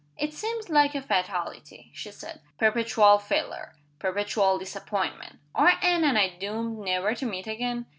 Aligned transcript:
"It 0.17 0.33
seems 0.33 0.67
like 0.67 0.95
a 0.95 1.01
fatality," 1.03 1.91
she 1.93 2.11
said. 2.11 2.41
"Perpetual 2.57 3.19
failure! 3.19 3.75
Perpetual 3.99 4.57
disappointment! 4.57 5.37
Are 5.53 5.73
Anne 5.79 6.03
and 6.03 6.17
I 6.17 6.29
doomed 6.29 6.79
never 6.79 7.13
to 7.13 7.25
meet 7.27 7.45
again?" 7.45 7.85